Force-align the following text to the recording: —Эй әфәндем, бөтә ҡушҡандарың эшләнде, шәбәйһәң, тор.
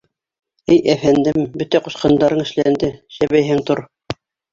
—Эй 0.75 0.77
әфәндем, 0.93 1.43
бөтә 1.61 1.81
ҡушҡандарың 1.87 2.41
эшләнде, 2.45 2.89
шәбәйһәң, 3.19 3.63
тор. 3.69 3.83